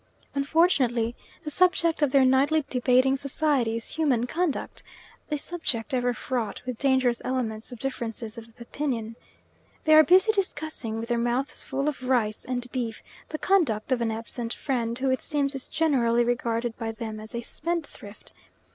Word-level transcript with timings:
Unfortunately 0.33 1.15
the 1.43 1.51
subject 1.51 2.01
of 2.01 2.11
their 2.11 2.25
nightly 2.25 2.65
debating 2.71 3.15
society 3.15 3.75
is 3.75 3.89
human 3.89 4.25
conduct, 4.25 4.81
a 5.29 5.37
subject 5.37 5.93
ever 5.93 6.11
fraught 6.11 6.65
with 6.65 6.79
dangerous 6.79 7.21
elements 7.23 7.71
of 7.71 7.77
differences 7.77 8.35
of 8.35 8.49
opinion. 8.59 9.15
They 9.83 9.93
are 9.93 10.03
busy 10.03 10.31
discussing, 10.31 10.97
with 10.97 11.09
their 11.09 11.19
mouths 11.19 11.61
full 11.61 11.87
of 11.87 12.01
rice 12.01 12.43
and 12.43 12.65
beef, 12.71 13.03
the 13.29 13.37
conduct 13.37 13.91
of 13.91 14.01
an 14.01 14.09
absent 14.09 14.55
friend, 14.55 14.97
who 14.97 15.11
it 15.11 15.21
seems 15.21 15.53
is 15.53 15.67
generally 15.67 16.23
regarded 16.23 16.75
by 16.79 16.93
them 16.93 17.19
as 17.19 17.35
a 17.35 17.41
spendthrift. 17.41 18.33